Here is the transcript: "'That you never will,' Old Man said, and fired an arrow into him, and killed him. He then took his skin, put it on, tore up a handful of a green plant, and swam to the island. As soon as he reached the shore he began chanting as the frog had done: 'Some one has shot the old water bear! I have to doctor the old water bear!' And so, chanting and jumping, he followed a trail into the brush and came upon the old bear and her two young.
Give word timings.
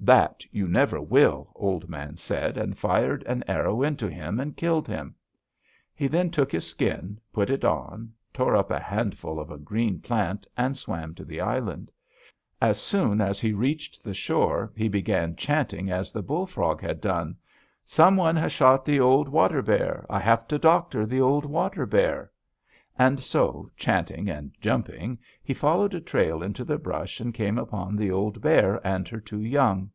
"'That 0.00 0.44
you 0.52 0.68
never 0.68 1.02
will,' 1.02 1.50
Old 1.56 1.88
Man 1.90 2.16
said, 2.16 2.56
and 2.56 2.78
fired 2.78 3.22
an 3.24 3.42
arrow 3.46 3.82
into 3.82 4.08
him, 4.08 4.38
and 4.40 4.56
killed 4.56 4.86
him. 4.86 5.14
He 5.94 6.06
then 6.06 6.30
took 6.30 6.50
his 6.52 6.66
skin, 6.66 7.20
put 7.32 7.50
it 7.50 7.62
on, 7.62 8.12
tore 8.32 8.56
up 8.56 8.70
a 8.70 8.78
handful 8.78 9.38
of 9.40 9.50
a 9.50 9.58
green 9.58 10.00
plant, 10.00 10.46
and 10.56 10.76
swam 10.76 11.14
to 11.16 11.26
the 11.26 11.42
island. 11.42 11.90
As 12.62 12.80
soon 12.80 13.20
as 13.20 13.40
he 13.40 13.52
reached 13.52 14.02
the 14.02 14.14
shore 14.14 14.72
he 14.74 14.88
began 14.88 15.36
chanting 15.36 15.90
as 15.90 16.10
the 16.12 16.22
frog 16.46 16.80
had 16.80 17.02
done: 17.02 17.36
'Some 17.84 18.16
one 18.16 18.36
has 18.36 18.52
shot 18.52 18.86
the 18.86 19.00
old 19.00 19.28
water 19.28 19.60
bear! 19.60 20.06
I 20.08 20.20
have 20.20 20.46
to 20.48 20.58
doctor 20.58 21.04
the 21.06 21.20
old 21.20 21.44
water 21.44 21.84
bear!' 21.86 22.30
And 23.00 23.20
so, 23.20 23.70
chanting 23.76 24.28
and 24.28 24.50
jumping, 24.60 25.18
he 25.44 25.54
followed 25.54 25.94
a 25.94 26.00
trail 26.00 26.42
into 26.42 26.64
the 26.64 26.78
brush 26.78 27.20
and 27.20 27.32
came 27.32 27.56
upon 27.56 27.94
the 27.94 28.10
old 28.10 28.40
bear 28.40 28.84
and 28.84 29.06
her 29.06 29.20
two 29.20 29.42
young. 29.42 29.90